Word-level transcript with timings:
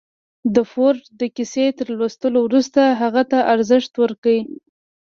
د 0.55 0.57
فورډ 0.71 1.01
د 1.19 1.21
کيسې 1.35 1.65
تر 1.77 1.87
لوستو 1.97 2.27
وروسته 2.47 2.81
هغې 3.01 3.23
ته 3.31 3.39
ارزښت 3.53 3.93
ورکړئ. 4.03 4.39